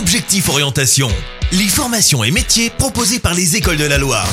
[0.00, 1.08] Objectif Orientation,
[1.52, 4.26] les formations et métiers proposés par les écoles de la Loire.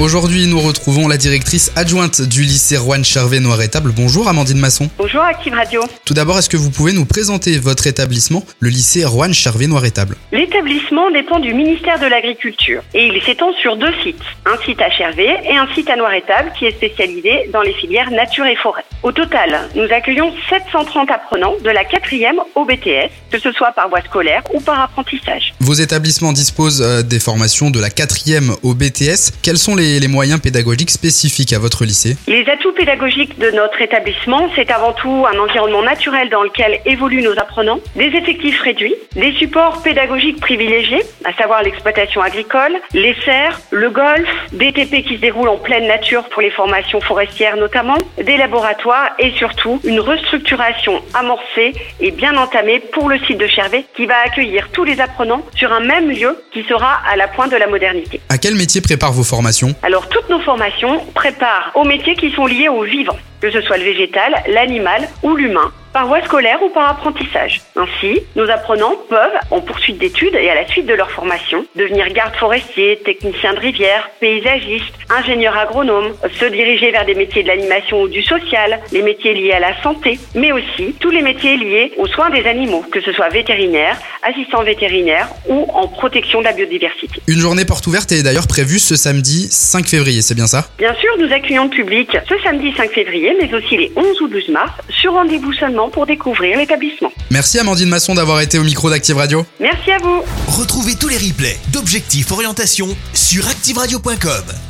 [0.00, 3.90] Aujourd'hui, nous retrouvons la directrice adjointe du lycée Rouen Charvet Noiretable.
[3.90, 4.88] Bonjour Amandine Masson.
[4.96, 5.80] Bonjour Active Radio.
[6.04, 10.14] Tout d'abord, est-ce que vous pouvez nous présenter votre établissement, le lycée Rouen Charvet Noiretable
[10.30, 14.88] L'établissement dépend du ministère de l'Agriculture et il s'étend sur deux sites, un site à
[14.88, 18.84] Chervé et un site à Noiretable qui est spécialisé dans les filières nature et forêt.
[19.02, 23.88] Au total, nous accueillons 730 apprenants de la 4e au BTS, que ce soit par
[23.88, 25.54] voie scolaire ou par apprentissage.
[25.58, 29.32] Vos établissements disposent euh, des formations de la 4e au BTS.
[29.42, 33.80] Quels sont les, les moyens pédagogiques spécifiques à votre lycée Les atouts pédagogiques de notre
[33.80, 38.94] établissement, c'est avant tout un environnement naturel dans lequel évoluent nos apprenants, des effectifs réduits,
[39.16, 45.16] des supports pédagogiques privilégiés, à savoir l'exploitation agricole, les serres, le golf, des TP qui
[45.16, 50.00] se déroulent en pleine nature pour les formations forestières notamment, des laboratoires et surtout une
[50.00, 55.00] restructuration amorcée et bien entamée pour le site de Chervé qui va accueillir tous les
[55.00, 58.20] apprenants sur un même lieu qui sera à la pointe de la modernité.
[58.28, 59.74] À quel métier préparent vos formations?
[59.82, 63.76] Alors toutes nos formations préparent aux métiers qui sont liés au vivant, que ce soit
[63.76, 67.60] le végétal, l'animal ou l'humain par voie scolaire ou par apprentissage.
[67.76, 72.08] Ainsi, nos apprenants peuvent, en poursuite d'études et à la suite de leur formation, devenir
[72.12, 78.02] garde forestier, technicien de rivière, paysagiste, ingénieur agronome, se diriger vers des métiers de l'animation
[78.02, 81.92] ou du social, les métiers liés à la santé, mais aussi tous les métiers liés
[81.96, 86.52] aux soins des animaux, que ce soit vétérinaire, assistant vétérinaire ou en protection de la
[86.52, 87.20] biodiversité.
[87.26, 90.66] Une journée porte ouverte est d'ailleurs prévue ce samedi 5 février, c'est bien ça?
[90.78, 94.28] Bien sûr, nous accueillons le public ce samedi 5 février, mais aussi les 11 ou
[94.28, 97.12] 12 mars, sur rendez-vous seulement pour découvrir l'établissement.
[97.30, 99.46] Merci Amandine Masson d'avoir été au micro d'Active Radio.
[99.60, 100.22] Merci à vous.
[100.48, 104.67] Retrouvez tous les replays d'Objectif Orientation sur activeradio.com.